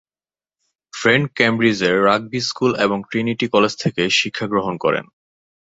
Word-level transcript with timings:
Friend 0.93 1.25
ক্যামব্রিজের 1.35 1.95
Rugby 2.05 2.39
School 2.41 2.71
এবং 2.75 2.97
Trinity 3.09 3.45
College 3.47 3.73
থেকে 3.77 4.03
শিক্ষা 4.09 4.45
গ্রহণ 4.47 4.75
করেন। 4.77 5.05